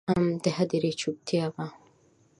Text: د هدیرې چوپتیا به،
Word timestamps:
د 0.43 0.45
هدیرې 0.57 0.91
چوپتیا 0.99 1.45
به، 1.55 1.65